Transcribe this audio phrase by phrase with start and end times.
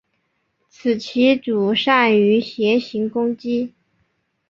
[0.67, 3.71] 此棋组善于斜行攻击。